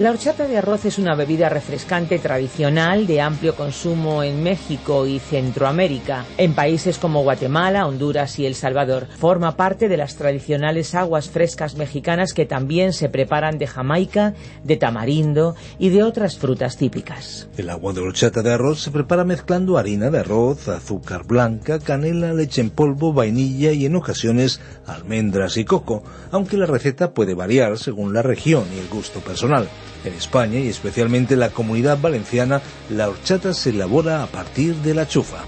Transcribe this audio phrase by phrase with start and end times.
[0.00, 5.18] La horchata de arroz es una bebida refrescante tradicional de amplio consumo en México y
[5.18, 6.24] Centroamérica.
[6.38, 11.74] En países como Guatemala, Honduras y El Salvador forma parte de las tradicionales aguas frescas
[11.74, 14.32] mexicanas que también se preparan de Jamaica,
[14.64, 17.50] de tamarindo y de otras frutas típicas.
[17.58, 22.32] El agua de horchata de arroz se prepara mezclando harina de arroz, azúcar blanca, canela,
[22.32, 27.76] leche en polvo, vainilla y en ocasiones almendras y coco, aunque la receta puede variar
[27.76, 29.68] según la región y el gusto personal.
[30.04, 34.94] En España y especialmente en la comunidad valenciana, la horchata se elabora a partir de
[34.94, 35.44] la chufa.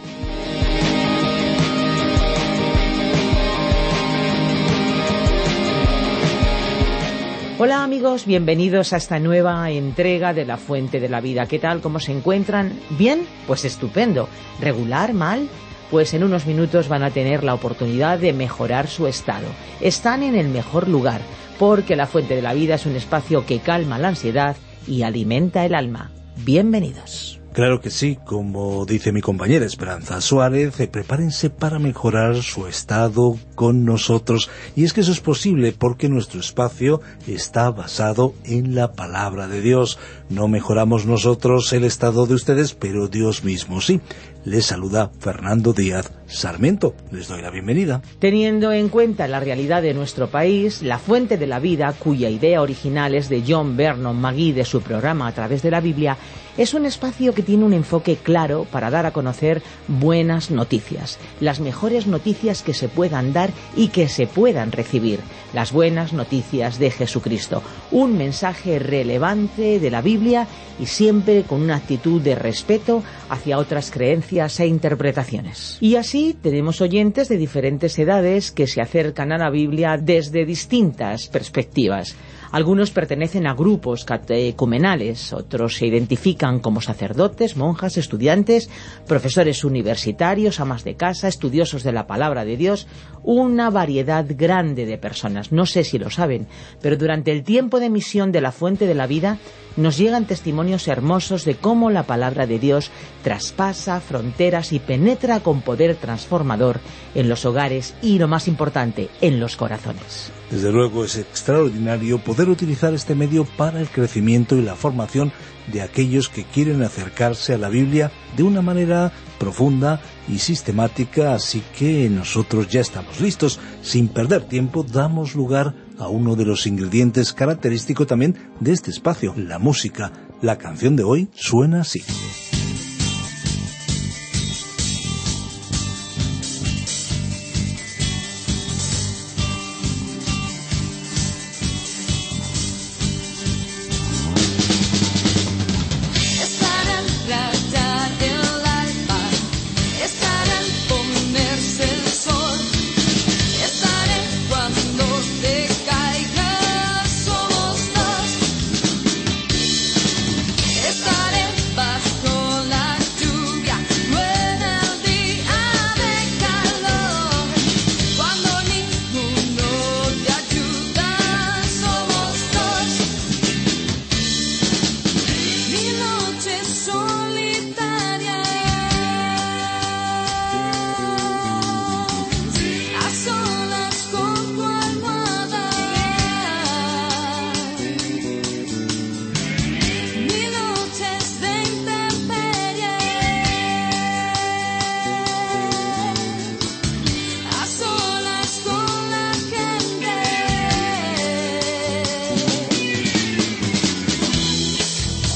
[7.59, 11.47] Hola amigos, bienvenidos a esta nueva entrega de La Fuente de la Vida.
[11.47, 11.81] ¿Qué tal?
[11.81, 12.72] ¿Cómo se encuentran?
[12.91, 13.25] ¿Bien?
[13.47, 14.28] Pues estupendo.
[14.61, 15.14] ¿Regular?
[15.14, 15.48] ¿Mal?
[15.89, 19.47] Pues en unos minutos van a tener la oportunidad de mejorar su estado.
[19.81, 21.20] Están en el mejor lugar
[21.63, 24.57] porque la fuente de la vida es un espacio que calma la ansiedad
[24.89, 26.11] y alimenta el alma.
[26.39, 27.42] Bienvenidos.
[27.53, 33.36] Claro que sí, como dice mi compañera Esperanza Suárez, eh, prepárense para mejorar su estado
[33.55, 34.48] con nosotros.
[34.75, 39.61] Y es que eso es posible porque nuestro espacio está basado en la palabra de
[39.61, 39.98] Dios.
[40.31, 44.00] No mejoramos nosotros el estado de ustedes, pero Dios mismo sí.
[44.44, 46.94] Les saluda Fernando Díaz Sarmiento.
[47.11, 48.03] Les doy la bienvenida.
[48.19, 52.62] Teniendo en cuenta la realidad de nuestro país, la fuente de la vida, cuya idea
[52.62, 56.16] original es de John Vernon Magui de su programa A través de la Biblia,
[56.57, 61.61] es un espacio que tiene un enfoque claro para dar a conocer buenas noticias, las
[61.61, 65.21] mejores noticias que se puedan dar y que se puedan recibir,
[65.53, 70.47] las buenas noticias de Jesucristo, un mensaje relevante de la Biblia
[70.79, 75.79] y siempre con una actitud de respeto hacia otras creencias e interpretaciones.
[75.81, 81.29] Y así tenemos oyentes de diferentes edades que se acercan a la Biblia desde distintas
[81.29, 82.15] perspectivas.
[82.53, 88.69] Algunos pertenecen a grupos catecumenales, otros se identifican como sacerdotes, monjas, estudiantes,
[89.09, 92.87] profesores universitarios, amas de casa, estudiosos de la palabra de Dios,
[93.23, 95.51] una variedad grande de personas.
[95.51, 96.47] No sé si lo saben,
[96.83, 99.39] pero durante el tiempo de misión de la fuente de la vida
[99.77, 102.91] nos llegan testimonios hermosos de cómo la palabra de Dios
[103.22, 106.81] traspasa fronteras y penetra con poder transformador
[107.15, 110.31] en los hogares y, lo más importante, en los corazones.
[110.50, 115.33] Desde luego es extraordinario poder utilizar este medio para el crecimiento y la formación
[115.72, 121.62] de aquellos que quieren acercarse a la Biblia de una manera profunda y sistemática, así
[121.77, 123.59] que nosotros ya estamos listos.
[123.83, 129.34] Sin perder tiempo, damos lugar a uno de los ingredientes característicos también de este espacio,
[129.36, 130.12] la música.
[130.41, 132.03] La canción de hoy suena así.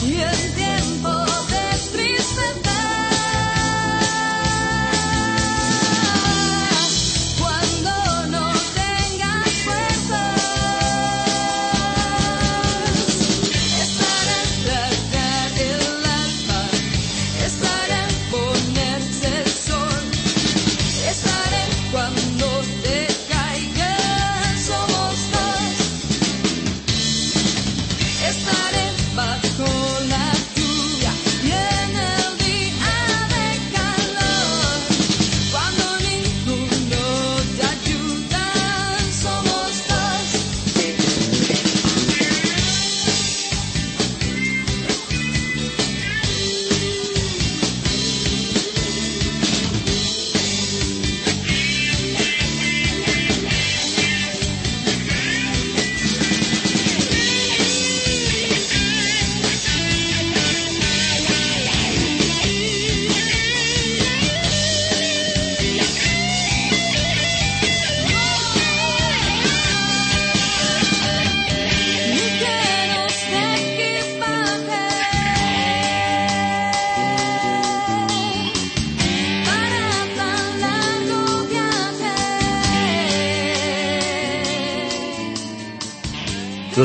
[0.08, 0.66] 原点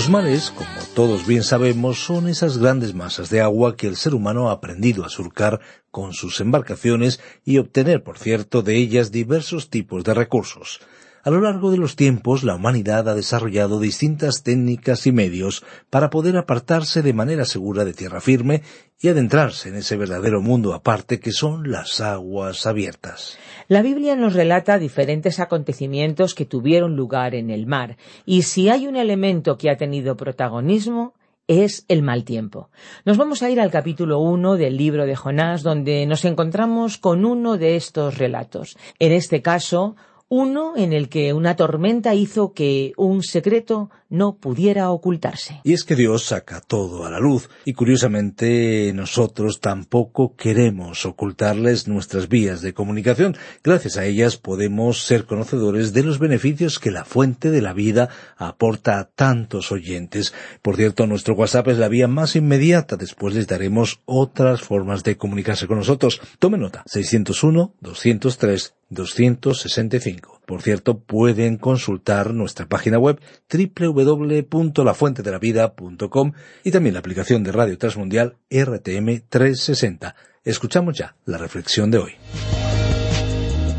[0.01, 4.15] Los mares, como todos bien sabemos, son esas grandes masas de agua que el ser
[4.15, 5.61] humano ha aprendido a surcar
[5.91, 10.79] con sus embarcaciones y obtener, por cierto, de ellas diversos tipos de recursos.
[11.23, 16.09] A lo largo de los tiempos, la humanidad ha desarrollado distintas técnicas y medios para
[16.09, 18.63] poder apartarse de manera segura de tierra firme
[18.99, 23.37] y adentrarse en ese verdadero mundo aparte que son las aguas abiertas.
[23.67, 28.87] La Biblia nos relata diferentes acontecimientos que tuvieron lugar en el mar, y si hay
[28.87, 31.13] un elemento que ha tenido protagonismo,
[31.47, 32.71] es el mal tiempo.
[33.05, 37.25] Nos vamos a ir al capítulo 1 del libro de Jonás, donde nos encontramos con
[37.25, 38.75] uno de estos relatos.
[38.99, 39.95] En este caso,
[40.31, 45.59] uno en el que una tormenta hizo que un secreto no pudiera ocultarse.
[45.65, 51.89] Y es que Dios saca todo a la luz, y curiosamente nosotros tampoco queremos ocultarles
[51.89, 53.35] nuestras vías de comunicación.
[53.61, 58.07] Gracias a ellas podemos ser conocedores de los beneficios que la fuente de la vida
[58.37, 60.33] aporta a tantos oyentes.
[60.61, 65.17] Por cierto, nuestro WhatsApp es la vía más inmediata, después les daremos otras formas de
[65.17, 66.21] comunicarse con nosotros.
[66.39, 70.41] Tome nota, 601 203 265.
[70.45, 73.19] Por cierto, pueden consultar nuestra página web
[73.51, 76.33] www.lafuentedelavida.com
[76.63, 80.15] y también la aplicación de Radio Transmundial RTM 360.
[80.43, 82.11] Escuchamos ya la reflexión de hoy.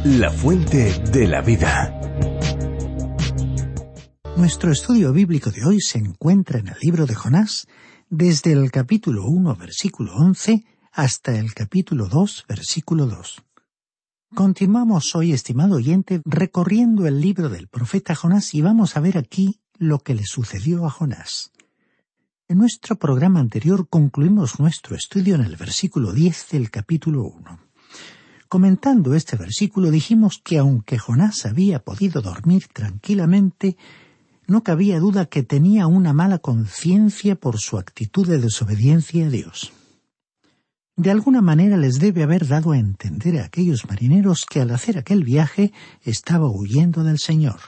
[0.04, 1.98] La fuente de la vida.
[4.36, 7.68] Nuestro estudio bíblico de hoy se encuentra en el libro de Jonás,
[8.08, 13.42] desde el capítulo 1, versículo 11, hasta el capítulo 2, versículo 2.
[14.34, 19.60] Continuamos hoy, estimado oyente, recorriendo el libro del profeta Jonás y vamos a ver aquí
[19.76, 21.52] lo que le sucedió a Jonás.
[22.48, 27.60] En nuestro programa anterior concluimos nuestro estudio en el versículo 10 del capítulo 1.
[28.48, 33.76] Comentando este versículo dijimos que aunque Jonás había podido dormir tranquilamente,
[34.46, 39.72] no cabía duda que tenía una mala conciencia por su actitud de desobediencia a Dios.
[40.96, 44.98] De alguna manera les debe haber dado a entender a aquellos marineros que al hacer
[44.98, 45.72] aquel viaje
[46.02, 47.60] estaba huyendo del Señor.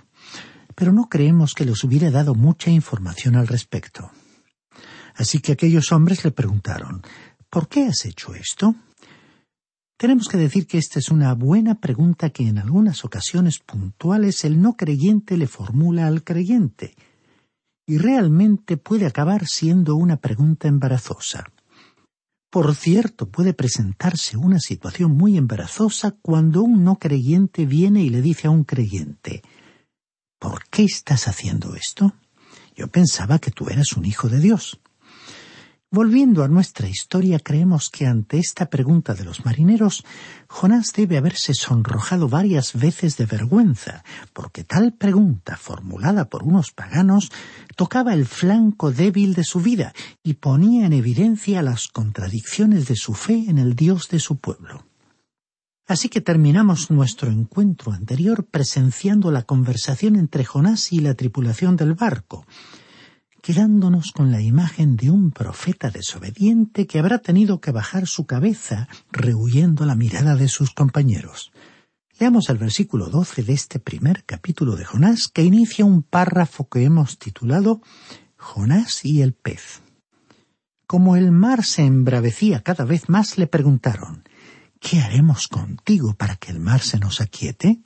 [0.74, 4.10] Pero no creemos que les hubiera dado mucha información al respecto.
[5.14, 7.02] Así que aquellos hombres le preguntaron
[7.48, 8.74] ¿Por qué has hecho esto?
[9.96, 14.60] Tenemos que decir que esta es una buena pregunta que en algunas ocasiones puntuales el
[14.60, 16.96] no creyente le formula al creyente,
[17.86, 21.53] y realmente puede acabar siendo una pregunta embarazosa.
[22.54, 28.22] Por cierto, puede presentarse una situación muy embarazosa cuando un no creyente viene y le
[28.22, 29.42] dice a un creyente
[30.38, 32.14] ¿Por qué estás haciendo esto?
[32.76, 34.78] Yo pensaba que tú eras un hijo de Dios.
[35.94, 40.04] Volviendo a nuestra historia, creemos que ante esta pregunta de los marineros,
[40.48, 47.30] Jonás debe haberse sonrojado varias veces de vergüenza, porque tal pregunta, formulada por unos paganos,
[47.76, 49.92] tocaba el flanco débil de su vida
[50.24, 54.84] y ponía en evidencia las contradicciones de su fe en el Dios de su pueblo.
[55.86, 61.94] Así que terminamos nuestro encuentro anterior presenciando la conversación entre Jonás y la tripulación del
[61.94, 62.46] barco,
[63.44, 68.88] quedándonos con la imagen de un profeta desobediente que habrá tenido que bajar su cabeza
[69.12, 71.52] rehuyendo la mirada de sus compañeros.
[72.18, 76.84] Leamos el versículo doce de este primer capítulo de Jonás, que inicia un párrafo que
[76.84, 77.82] hemos titulado
[78.38, 79.82] Jonás y el pez.
[80.86, 84.24] Como el mar se embravecía cada vez más, le preguntaron
[84.80, 87.82] ¿Qué haremos contigo para que el mar se nos aquiete?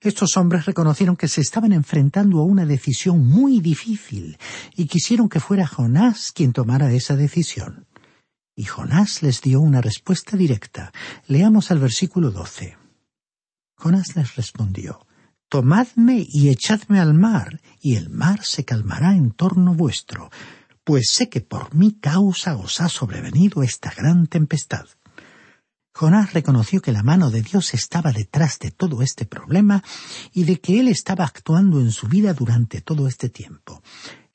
[0.00, 4.38] Estos hombres reconocieron que se estaban enfrentando a una decisión muy difícil
[4.76, 7.86] y quisieron que fuera Jonás quien tomara esa decisión.
[8.54, 10.92] Y Jonás les dio una respuesta directa.
[11.26, 12.76] Leamos al versículo doce.
[13.76, 15.04] Jonás les respondió
[15.48, 20.30] Tomadme y echadme al mar, y el mar se calmará en torno vuestro,
[20.84, 24.86] pues sé que por mi causa os ha sobrevenido esta gran tempestad.
[25.98, 29.82] Jonás reconoció que la mano de Dios estaba detrás de todo este problema
[30.32, 33.82] y de que él estaba actuando en su vida durante todo este tiempo.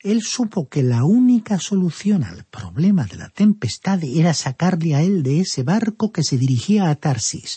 [0.00, 5.22] Él supo que la única solución al problema de la tempestad era sacarle a él
[5.22, 7.56] de ese barco que se dirigía a Tarsis.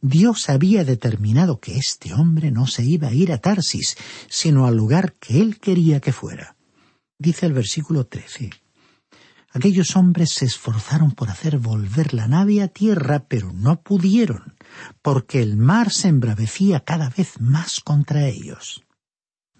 [0.00, 3.96] Dios había determinado que este hombre no se iba a ir a Tarsis,
[4.28, 6.56] sino al lugar que él quería que fuera.
[7.16, 8.50] Dice el versículo trece.
[9.56, 14.54] Aquellos hombres se esforzaron por hacer volver la nave a tierra, pero no pudieron,
[15.00, 18.84] porque el mar se embravecía cada vez más contra ellos.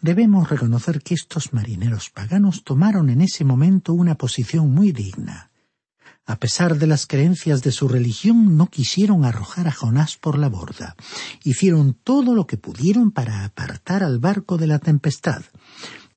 [0.03, 5.51] Debemos reconocer que estos marineros paganos tomaron en ese momento una posición muy digna.
[6.27, 10.51] A pesar de las creencias de su religión, no quisieron arrojar a Jonás por la
[10.51, 10.95] borda.
[11.43, 15.43] Hicieron todo lo que pudieron para apartar al barco de la tempestad.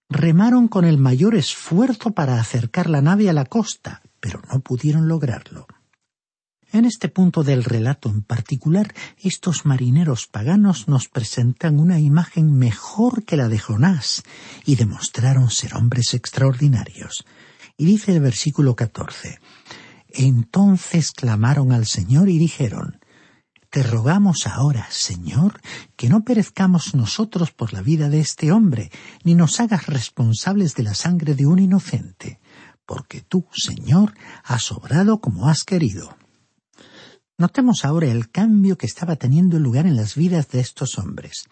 [0.09, 5.07] Remaron con el mayor esfuerzo para acercar la nave a la costa, pero no pudieron
[5.07, 5.67] lograrlo.
[6.71, 13.23] En este punto del relato en particular, estos marineros paganos nos presentan una imagen mejor
[13.23, 14.23] que la de Jonás
[14.65, 17.25] y demostraron ser hombres extraordinarios.
[17.77, 19.39] Y dice el versículo catorce
[20.09, 22.98] Entonces clamaron al Señor y dijeron
[23.69, 25.61] Te rogamos ahora, Señor,
[25.95, 28.91] que no perezcamos nosotros por la vida de este hombre,
[29.23, 32.39] ni nos hagas responsables de la sangre de un inocente,
[32.87, 36.17] porque tú, Señor, has obrado como has querido.
[37.37, 41.45] Notemos ahora el cambio que estaba teniendo lugar en las vidas de estos hombres.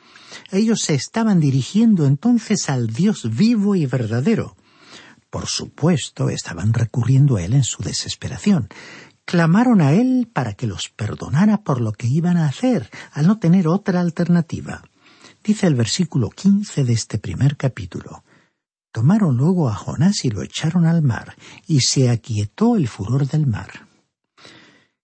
[0.52, 4.58] Ellos se estaban dirigiendo entonces al Dios vivo y verdadero.
[5.30, 8.70] Por supuesto, estaban recurriendo a Él en su desesperación.
[9.28, 13.40] Clamaron a Él para que los perdonara por lo que iban a hacer, al no
[13.40, 14.84] tener otra alternativa.
[15.44, 18.24] Dice el versículo quince de este primer capítulo.
[18.94, 21.36] Tomaron luego a Jonás y lo echaron al mar,
[21.68, 23.86] y se aquietó el furor del mar.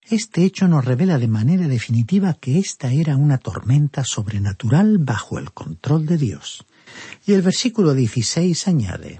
[0.10, 5.51] Este hecho nos revela de manera definitiva que esta era una tormenta sobrenatural bajo el
[5.51, 6.65] control de Dios.
[7.25, 9.20] Y el versículo 16 añade,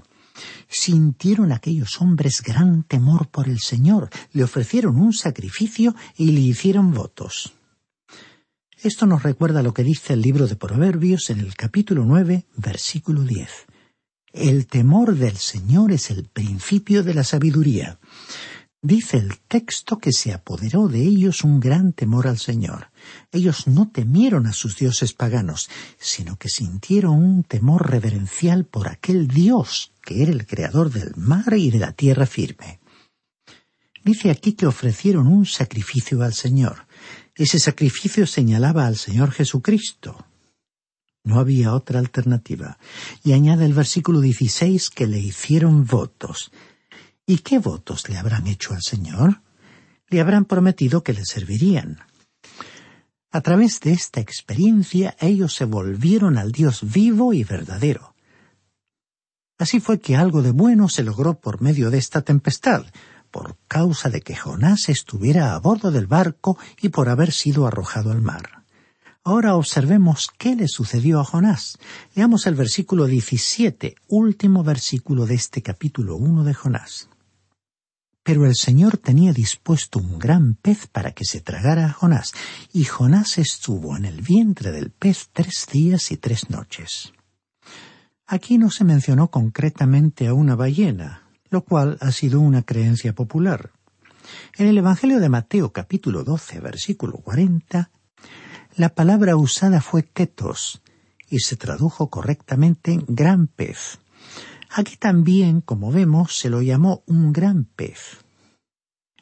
[0.68, 6.92] Sintieron aquellos hombres gran temor por el Señor, le ofrecieron un sacrificio y le hicieron
[6.92, 7.52] votos.
[8.82, 13.22] Esto nos recuerda lo que dice el libro de Proverbios en el capítulo 9, versículo
[13.22, 13.48] 10.
[14.34, 17.98] El temor del Señor es el principio de la sabiduría.
[18.84, 22.90] Dice el texto que se apoderó de ellos un gran temor al Señor.
[23.32, 29.26] Ellos no temieron a sus dioses paganos, sino que sintieron un temor reverencial por aquel
[29.26, 32.78] Dios que era el creador del mar y de la tierra firme.
[34.04, 36.86] Dice aquí que ofrecieron un sacrificio al Señor.
[37.34, 40.26] Ese sacrificio señalaba al Señor Jesucristo.
[41.24, 42.76] No había otra alternativa.
[43.24, 46.52] Y añade el versículo 16 que le hicieron votos.
[47.26, 49.40] ¿Y qué votos le habrán hecho al Señor?
[50.08, 52.00] Le habrán prometido que le servirían.
[53.30, 58.14] A través de esta experiencia ellos se volvieron al Dios vivo y verdadero.
[59.58, 62.84] Así fue que algo de bueno se logró por medio de esta tempestad,
[63.30, 68.12] por causa de que Jonás estuviera a bordo del barco y por haber sido arrojado
[68.12, 68.64] al mar.
[69.24, 71.78] Ahora observemos qué le sucedió a Jonás.
[72.14, 77.08] Leamos el versículo 17, último versículo de este capítulo 1 de Jonás.
[78.24, 82.32] Pero el Señor tenía dispuesto un gran pez para que se tragara a Jonás,
[82.72, 87.12] y Jonás estuvo en el vientre del pez tres días y tres noches.
[88.26, 93.70] Aquí no se mencionó concretamente a una ballena, lo cual ha sido una creencia popular.
[94.56, 97.90] En el Evangelio de Mateo capítulo 12 versículo 40,
[98.76, 100.80] la palabra usada fue ketos
[101.28, 103.98] y se tradujo correctamente en gran pez.
[104.70, 108.24] Aquí también, como vemos, se lo llamó un gran pez.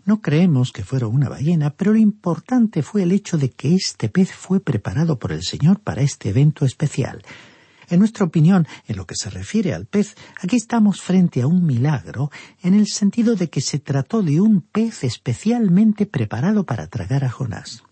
[0.04, 4.08] No creemos que fuera una ballena, pero lo importante fue el hecho de que este
[4.08, 7.22] pez fue preparado por el Señor para este evento especial.
[7.88, 11.64] En nuestra opinión, en lo que se refiere al pez, aquí estamos frente a un
[11.64, 12.30] milagro,
[12.62, 17.30] en el sentido de que se trató de un pez especialmente preparado para tragar a
[17.30, 17.84] Jonás.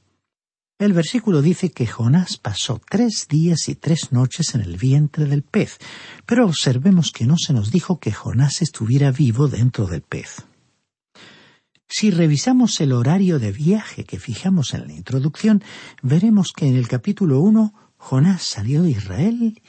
[0.81, 5.43] El versículo dice que Jonás pasó tres días y tres noches en el vientre del
[5.43, 5.77] pez,
[6.25, 10.47] pero observemos que no se nos dijo que Jonás estuviera vivo dentro del pez.
[11.87, 15.63] Si revisamos el horario de viaje que fijamos en la introducción,
[16.01, 19.61] veremos que en el capítulo 1 Jonás salió de Israel,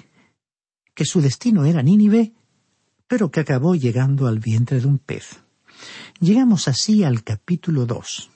[0.96, 2.32] que su destino era Nínive,
[3.08, 5.42] pero que acabó llegando al vientre de un pez.
[6.22, 8.30] Llegamos así al capítulo 2.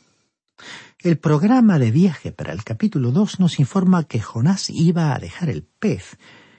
[1.06, 5.52] El programa de viaje para el capítulo 2 nos informa que Jonás iba a dejar
[5.52, 6.18] el pez,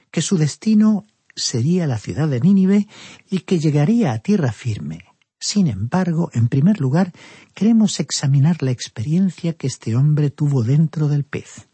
[0.09, 2.87] que su destino sería la ciudad de Nínive
[3.29, 5.03] y que llegaría a tierra firme.
[5.37, 7.11] Sin embargo, en primer lugar,
[7.53, 11.67] queremos examinar la experiencia que este hombre tuvo dentro del pez.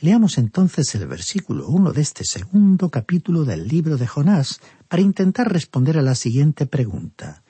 [0.00, 5.52] Leamos entonces el versículo 1 de este segundo capítulo del libro de Jonás para intentar
[5.52, 7.42] responder a la siguiente pregunta.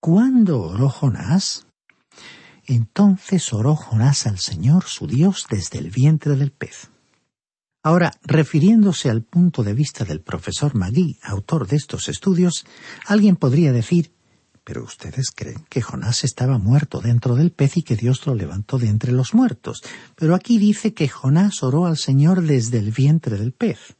[0.00, 1.67] ¿Cuándo oró Jonás?
[2.68, 6.90] Entonces oró Jonás al Señor su Dios desde el vientre del pez.
[7.82, 12.66] Ahora, refiriéndose al punto de vista del profesor Magui, autor de estos estudios,
[13.06, 14.12] alguien podría decir
[14.68, 18.76] pero ustedes creen que Jonás estaba muerto dentro del pez y que Dios lo levantó
[18.76, 19.82] de entre los muertos.
[20.14, 23.96] Pero aquí dice que Jonás oró al Señor desde el vientre del pez.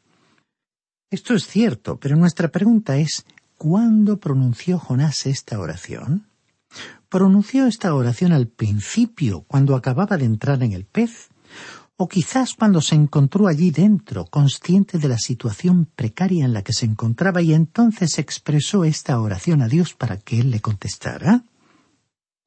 [1.11, 3.25] Esto es cierto, pero nuestra pregunta es
[3.57, 6.28] ¿cuándo pronunció Jonás esta oración?
[7.09, 11.29] Pronunció esta oración al principio, cuando acababa de entrar en el pez,
[11.97, 16.73] o quizás cuando se encontró allí dentro, consciente de la situación precaria en la que
[16.73, 21.43] se encontraba y entonces expresó esta oración a Dios para que Él le contestara.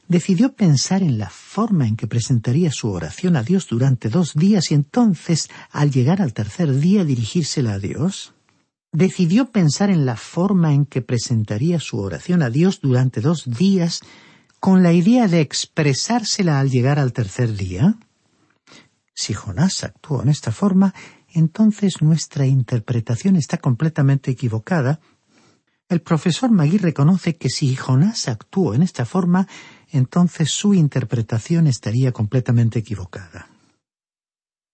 [0.08, 4.72] Decidió pensar en la forma en que presentaría su oración a Dios durante dos días
[4.72, 8.34] y entonces, al llegar al tercer día, dirigírsela a Dios.
[8.94, 14.02] Decidió pensar en la forma en que presentaría su oración a Dios durante dos días
[14.62, 17.96] con la idea de expresársela al llegar al tercer día.
[19.12, 20.94] Si Jonás actuó en esta forma,
[21.34, 25.00] entonces nuestra interpretación está completamente equivocada.
[25.90, 29.48] El profesor Magui reconoce que si Jonás actuó en esta forma,
[29.90, 33.50] entonces su interpretación estaría completamente equivocada.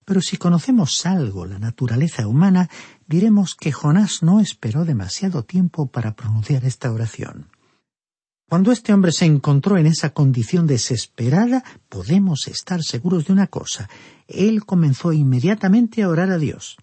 [0.04, 2.68] Pero si conocemos algo la naturaleza humana,
[3.06, 7.48] diremos que Jonás no esperó demasiado tiempo para pronunciar esta oración.
[8.48, 13.90] Cuando este hombre se encontró en esa condición desesperada, podemos estar seguros de una cosa.
[14.26, 16.78] Él comenzó inmediatamente a orar a Dios.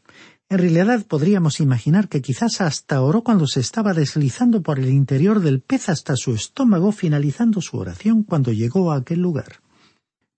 [0.47, 5.39] En realidad podríamos imaginar que quizás hasta oró cuando se estaba deslizando por el interior
[5.39, 9.63] del pez hasta su estómago, finalizando su oración cuando llegó a aquel lugar.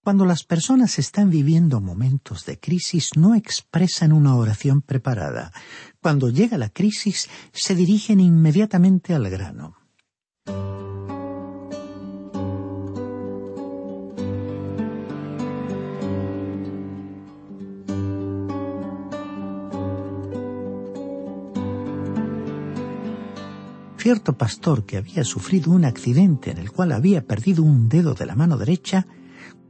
[0.01, 5.51] Cuando las personas están viviendo momentos de crisis no expresan una oración preparada.
[5.99, 9.76] Cuando llega la crisis se dirigen inmediatamente al grano.
[24.07, 28.25] Cierto pastor que había sufrido un accidente en el cual había perdido un dedo de
[28.25, 29.05] la mano derecha,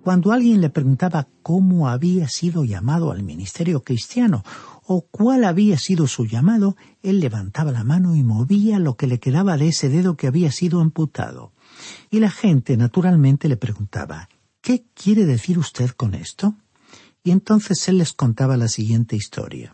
[0.03, 4.43] cuando alguien le preguntaba cómo había sido llamado al ministerio cristiano
[4.85, 9.19] o cuál había sido su llamado, él levantaba la mano y movía lo que le
[9.19, 11.51] quedaba de ese dedo que había sido amputado.
[12.11, 14.29] Y la gente naturalmente le preguntaba
[14.61, 16.53] ¿Qué quiere decir usted con esto?
[17.23, 19.73] Y entonces él les contaba la siguiente historia.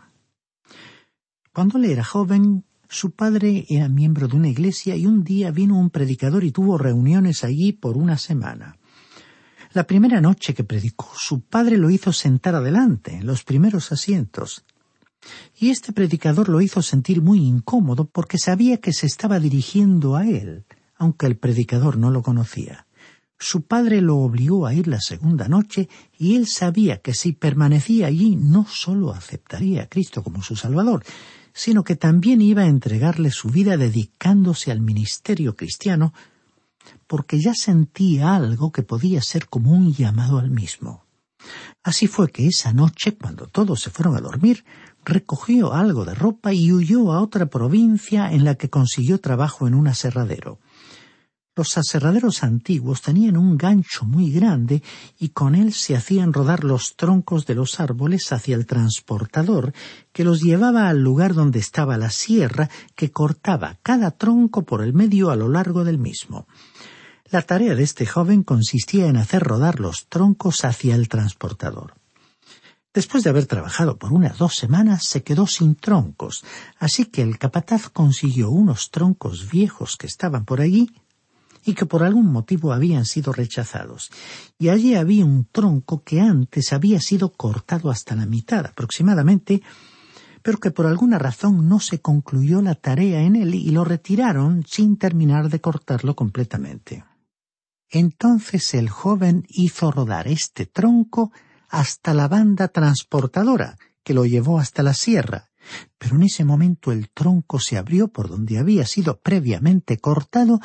[1.52, 5.80] Cuando él era joven, su padre era miembro de una iglesia y un día vino
[5.80, 8.78] un predicador y tuvo reuniones allí por una semana.
[9.74, 14.64] La primera noche que predicó, su padre lo hizo sentar adelante, en los primeros asientos.
[15.58, 20.28] Y este predicador lo hizo sentir muy incómodo porque sabía que se estaba dirigiendo a
[20.28, 22.86] él, aunque el predicador no lo conocía.
[23.40, 28.06] Su padre lo obligó a ir la segunda noche y él sabía que si permanecía
[28.06, 31.04] allí no sólo aceptaría a Cristo como su Salvador,
[31.54, 36.14] sino que también iba a entregarle su vida dedicándose al ministerio cristiano,
[37.08, 41.06] porque ya sentía algo que podía ser como un llamado al mismo.
[41.84, 44.64] Así fue que esa noche, cuando todos se fueron a dormir,
[45.04, 49.76] recogió algo de ropa y huyó a otra provincia en la que consiguió trabajo en
[49.76, 50.60] un aserradero.
[51.56, 54.82] Los aserraderos antiguos tenían un gancho muy grande
[55.20, 59.72] y con él se hacían rodar los troncos de los árboles hacia el transportador
[60.12, 64.94] que los llevaba al lugar donde estaba la sierra que cortaba cada tronco por el
[64.94, 66.48] medio a lo largo del mismo.
[67.30, 71.94] La tarea de este joven consistía en hacer rodar los troncos hacia el transportador.
[72.96, 76.44] Después de haber trabajado por unas dos semanas se quedó sin troncos,
[76.80, 80.90] así que el capataz consiguió unos troncos viejos que estaban por allí
[81.66, 84.12] y que por algún motivo habían sido rechazados.
[84.58, 89.62] Y allí había un tronco que antes había sido cortado hasta la mitad aproximadamente,
[90.42, 94.66] pero que por alguna razón no se concluyó la tarea en él y lo retiraron
[94.68, 97.06] sin terminar de cortarlo completamente.
[97.90, 101.32] Entonces el joven hizo rodar este tronco
[101.70, 105.50] hasta la banda transportadora, que lo llevó hasta la sierra,
[105.98, 110.60] pero en ese momento el tronco se abrió por donde había sido previamente cortado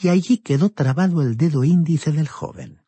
[0.00, 2.80] y allí quedó trabado el dedo índice del joven.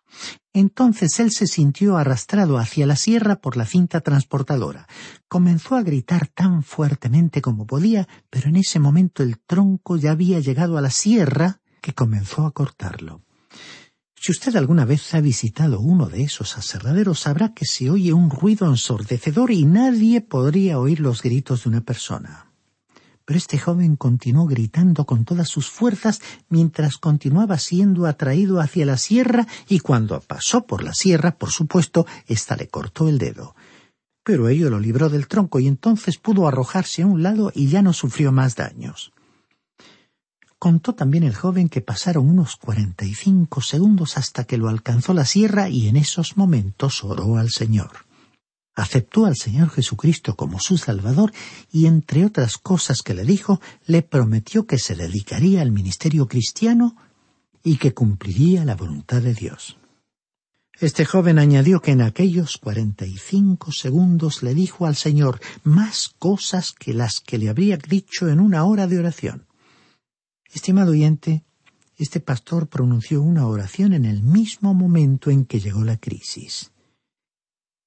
[0.53, 4.87] Entonces él se sintió arrastrado hacia la sierra por la cinta transportadora.
[5.29, 10.41] Comenzó a gritar tan fuertemente como podía, pero en ese momento el tronco ya había
[10.41, 13.26] llegado a la sierra que comenzó a cortarlo.
[14.27, 18.29] Si usted alguna vez ha visitado uno de esos aserraderos sabrá que se oye un
[18.29, 22.51] ruido ensordecedor y nadie podría oír los gritos de una persona.
[23.25, 28.97] Pero este joven continuó gritando con todas sus fuerzas mientras continuaba siendo atraído hacia la
[28.97, 33.55] sierra y cuando pasó por la sierra, por supuesto, ésta le cortó el dedo.
[34.25, 37.81] Pero ello lo libró del tronco y entonces pudo arrojarse a un lado y ya
[37.81, 39.13] no sufrió más daños.
[40.59, 45.13] Contó también el joven que pasaron unos cuarenta y cinco segundos hasta que lo alcanzó
[45.13, 48.07] la sierra y en esos momentos oró al Señor.
[48.75, 51.33] Aceptó al Señor Jesucristo como su Salvador
[51.71, 56.97] y entre otras cosas que le dijo, le prometió que se dedicaría al ministerio cristiano
[57.63, 59.77] y que cumpliría la voluntad de Dios.
[60.79, 66.11] Este joven añadió que en aquellos cuarenta y cinco segundos le dijo al Señor más
[66.19, 69.47] cosas que las que le habría dicho en una hora de oración.
[70.53, 71.45] Estimado oyente,
[71.97, 76.73] este pastor pronunció una oración en el mismo momento en que llegó la crisis.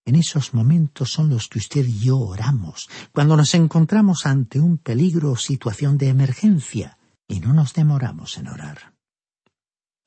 [0.05, 4.79] En esos momentos son los que usted y yo oramos, cuando nos encontramos ante un
[4.79, 8.95] peligro o situación de emergencia, y no nos demoramos en orar.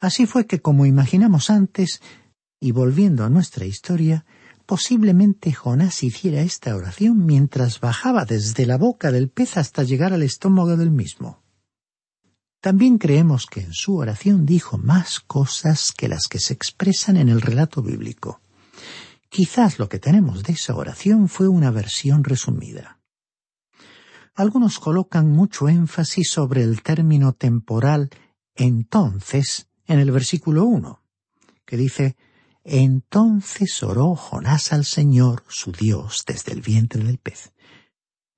[0.00, 2.02] Así fue que, como imaginamos antes,
[2.58, 4.24] y volviendo a nuestra historia,
[4.66, 10.24] posiblemente Jonás hiciera esta oración mientras bajaba desde la boca del pez hasta llegar al
[10.24, 11.41] estómago del mismo.
[12.62, 17.28] También creemos que en su oración dijo más cosas que las que se expresan en
[17.28, 18.40] el relato bíblico.
[19.28, 23.00] Quizás lo que tenemos de esa oración fue una versión resumida.
[24.36, 28.10] Algunos colocan mucho énfasis sobre el término temporal
[28.54, 31.02] entonces en el versículo 1,
[31.64, 32.16] que dice
[32.62, 37.52] entonces oró Jonás al Señor, su Dios, desde el vientre del pez.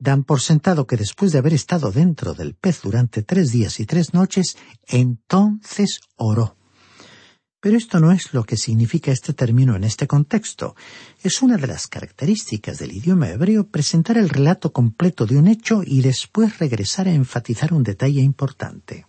[0.05, 3.87] Dan por sentado que después de haber estado dentro del pez durante tres días y
[3.87, 6.59] tres noches, entonces oró.
[7.59, 10.77] Pero esto no es lo que significa este término en este contexto.
[11.23, 15.81] Es una de las características del idioma hebreo presentar el relato completo de un hecho
[15.83, 19.07] y después regresar a enfatizar un detalle importante.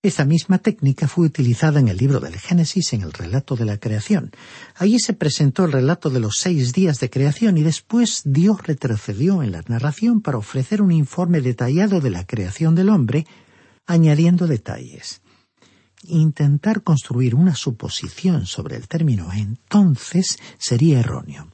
[0.00, 3.78] Esta misma técnica fue utilizada en el libro del Génesis en el relato de la
[3.78, 4.30] creación.
[4.76, 9.42] Allí se presentó el relato de los seis días de creación y después Dios retrocedió
[9.42, 13.26] en la narración para ofrecer un informe detallado de la creación del hombre,
[13.86, 15.20] añadiendo detalles.
[16.04, 21.50] Intentar construir una suposición sobre el término entonces sería erróneo.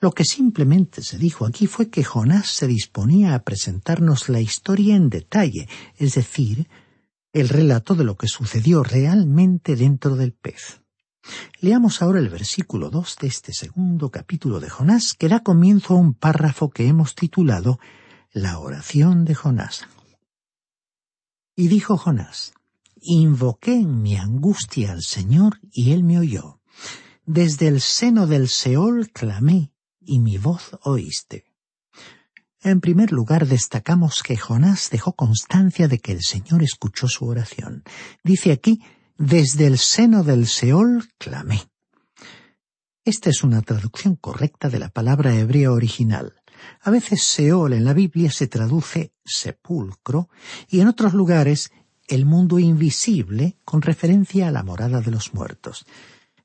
[0.00, 4.96] Lo que simplemente se dijo aquí fue que Jonás se disponía a presentarnos la historia
[4.96, 6.66] en detalle, es decir,
[7.36, 10.80] el relato de lo que sucedió realmente dentro del pez.
[11.60, 15.98] Leamos ahora el versículo dos de este segundo capítulo de Jonás, que da comienzo a
[15.98, 17.78] un párrafo que hemos titulado
[18.32, 19.86] La oración de Jonás.
[21.54, 22.54] Y dijo Jonás,
[23.02, 26.62] Invoqué en mi angustia al Señor y él me oyó.
[27.26, 31.44] Desde el seno del Seol clamé y mi voz oíste.
[32.66, 37.84] En primer lugar, destacamos que Jonás dejó constancia de que el Señor escuchó su oración.
[38.24, 38.82] Dice aquí,
[39.16, 41.62] desde el seno del Seol clamé.
[43.04, 46.42] Esta es una traducción correcta de la palabra hebrea original.
[46.82, 50.28] A veces Seol en la Biblia se traduce sepulcro
[50.68, 51.70] y en otros lugares
[52.08, 55.86] el mundo invisible con referencia a la morada de los muertos.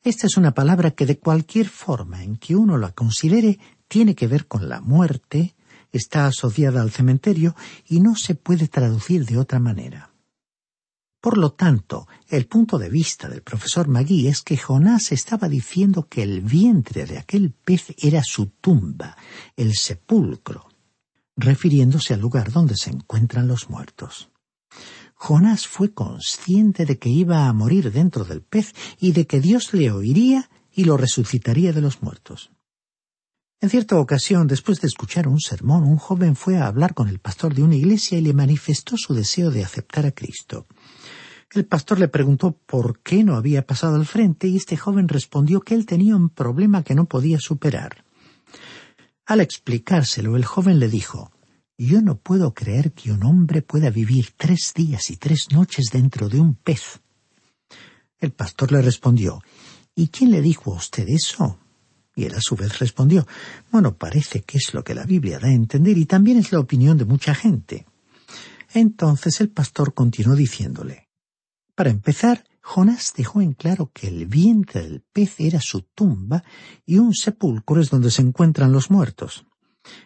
[0.03, 3.57] Esta es una palabra que de cualquier forma en que uno la considere
[3.87, 5.55] tiene que ver con la muerte,
[5.91, 7.55] está asociada al cementerio
[7.87, 10.11] y no se puede traducir de otra manera.
[11.21, 16.07] Por lo tanto, el punto de vista del profesor Magui es que Jonás estaba diciendo
[16.09, 19.15] que el vientre de aquel pez era su tumba,
[19.55, 20.67] el sepulcro,
[21.35, 24.31] refiriéndose al lugar donde se encuentran los muertos.
[25.13, 29.75] Jonás fue consciente de que iba a morir dentro del pez y de que Dios
[29.75, 32.49] le oiría y lo resucitaría de los muertos.
[33.61, 37.19] En cierta ocasión, después de escuchar un sermón, un joven fue a hablar con el
[37.19, 40.65] pastor de una iglesia y le manifestó su deseo de aceptar a Cristo.
[41.53, 45.61] El pastor le preguntó por qué no había pasado al frente y este joven respondió
[45.61, 48.03] que él tenía un problema que no podía superar.
[49.27, 51.31] Al explicárselo, el joven le dijo
[51.77, 56.29] Yo no puedo creer que un hombre pueda vivir tres días y tres noches dentro
[56.29, 56.99] de un pez.
[58.17, 59.43] El pastor le respondió
[59.93, 61.59] ¿Y quién le dijo a usted eso?
[62.15, 63.25] Y él a su vez respondió
[63.71, 66.59] Bueno, parece que es lo que la Biblia da a entender y también es la
[66.59, 67.85] opinión de mucha gente.
[68.73, 71.09] Entonces el pastor continuó diciéndole
[71.75, 76.43] Para empezar, Jonás dejó en claro que el vientre del pez era su tumba
[76.85, 79.45] y un sepulcro es donde se encuentran los muertos.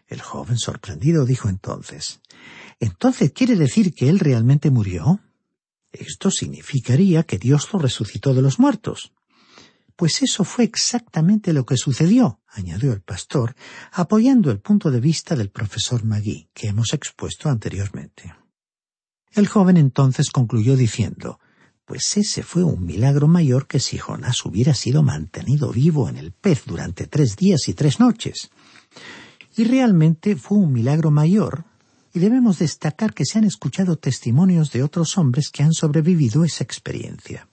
[0.08, 2.22] El joven sorprendido dijo entonces
[2.80, 5.20] ¿Entonces quiere decir que él realmente murió?
[5.92, 9.14] Esto significaría que Dios lo resucitó de los muertos.
[9.96, 13.56] Pues eso fue exactamente lo que sucedió, añadió el pastor,
[13.94, 18.36] apoyando el punto de vista del profesor Magui, que hemos expuesto anteriormente.
[19.32, 21.40] El joven entonces concluyó diciendo
[21.86, 26.34] Pues ese fue un milagro mayor que si Jonás hubiera sido mantenido vivo en el
[26.34, 28.50] pez durante tres días y tres noches.
[29.56, 31.64] Y realmente fue un milagro mayor,
[32.14, 36.64] y debemos destacar que se han escuchado testimonios de otros hombres que han sobrevivido esa
[36.64, 37.48] experiencia.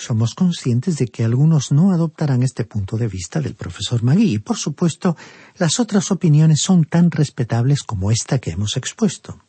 [0.00, 4.38] Somos conscientes de que algunos no adoptarán este punto de vista del profesor Magui y,
[4.38, 5.14] por supuesto,
[5.58, 9.44] las otras opiniones son tan respetables como esta que hemos expuesto.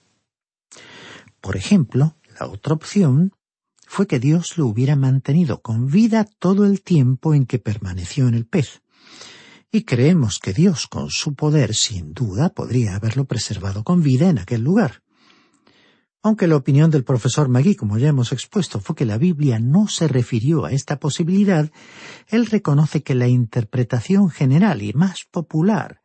[1.40, 3.32] Por ejemplo, la otra opción
[3.88, 8.34] fue que Dios lo hubiera mantenido con vida todo el tiempo en que permaneció en
[8.34, 8.82] el pez.
[9.72, 14.38] Y creemos que Dios, con su poder, sin duda, podría haberlo preservado con vida en
[14.38, 15.02] aquel lugar.
[16.24, 19.88] Aunque la opinión del profesor Magui, como ya hemos expuesto, fue que la Biblia no
[19.88, 21.72] se refirió a esta posibilidad,
[22.28, 26.02] él reconoce que la interpretación general y más popular,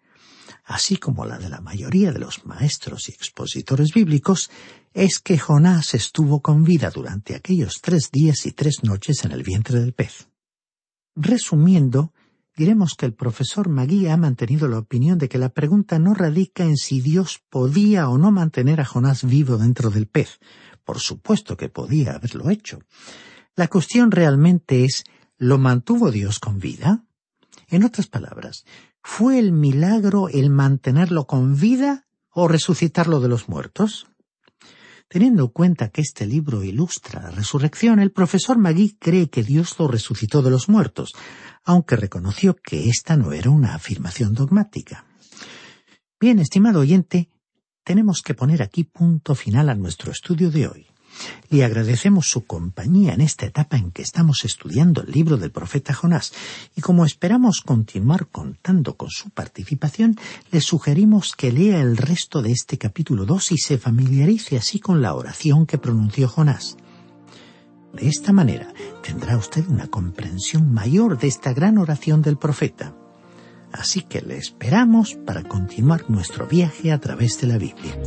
[0.64, 4.50] así como la de la mayoría de los maestros y expositores bíblicos,
[4.94, 9.42] es que Jonás estuvo con vida durante aquellos tres días y tres noches en el
[9.42, 10.28] vientre del pez.
[11.14, 12.14] Resumiendo,
[12.56, 16.64] diremos que el profesor Magui ha mantenido la opinión de que la pregunta no radica
[16.64, 20.40] en si Dios podía o no mantener a Jonás vivo dentro del pez.
[20.84, 22.80] Por supuesto que podía haberlo hecho.
[23.54, 25.04] La cuestión realmente es
[25.36, 27.04] ¿lo mantuvo Dios con vida?
[27.68, 28.64] En otras palabras,
[29.02, 34.06] ¿fue el milagro el mantenerlo con vida o resucitarlo de los muertos?
[35.08, 39.78] Teniendo en cuenta que este libro ilustra la resurrección, el profesor Magui cree que Dios
[39.78, 41.12] lo resucitó de los muertos,
[41.66, 45.04] aunque reconoció que esta no era una afirmación dogmática.
[46.18, 47.28] Bien, estimado oyente,
[47.84, 50.86] tenemos que poner aquí punto final a nuestro estudio de hoy.
[51.50, 55.92] Le agradecemos su compañía en esta etapa en que estamos estudiando el libro del profeta
[55.92, 56.32] Jonás,
[56.76, 60.16] y como esperamos continuar contando con su participación,
[60.50, 65.02] le sugerimos que lea el resto de este capítulo 2 y se familiarice así con
[65.02, 66.76] la oración que pronunció Jonás.
[67.96, 68.68] De esta manera
[69.02, 72.94] tendrá usted una comprensión mayor de esta gran oración del profeta.
[73.72, 77.98] Así que le esperamos para continuar nuestro viaje a través de la Biblia.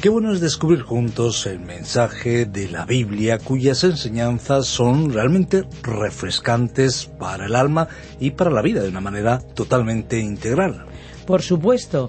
[0.00, 7.04] Qué bueno es descubrir juntos el mensaje de la Biblia cuyas enseñanzas son realmente refrescantes
[7.04, 10.86] para el alma y para la vida de una manera totalmente integral.
[11.26, 12.08] Por supuesto.